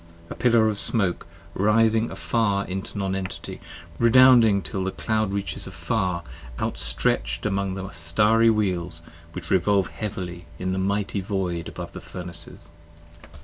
A 0.31 0.35
pillar 0.35 0.67
of 0.67 0.79
smoke 0.79 1.27
writhing 1.53 2.09
afar 2.09 2.65
into 2.65 2.97
Non 2.97 3.13
Entity, 3.13 3.61
redounding 3.99 4.63
Till 4.63 4.83
the 4.83 4.89
cloud 4.89 5.31
reaches 5.31 5.67
afar 5.67 6.23
outstretch'd 6.59 7.45
among 7.45 7.75
the 7.75 7.87
Starry 7.91 8.49
Wheels 8.49 9.03
Which 9.33 9.51
revolve 9.51 9.89
heavily 9.89 10.47
in 10.57 10.73
the 10.73 10.79
mighty 10.79 11.21
Void 11.21 11.67
above 11.67 11.91
the 11.91 12.01
Furnaces. 12.01 12.71